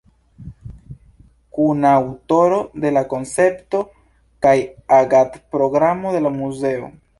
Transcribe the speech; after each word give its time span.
Kunaŭtoro 1.57 2.57
de 2.87 2.93
la 2.97 3.05
koncepto 3.13 3.83
kaj 4.49 4.57
agad-programo 5.01 6.19
de 6.19 6.27
la 6.27 6.37
muzeo. 6.43 6.93